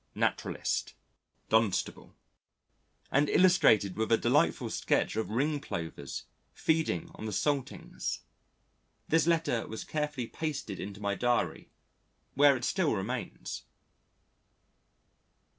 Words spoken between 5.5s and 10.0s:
Plovers feeding on the saltings. This letter was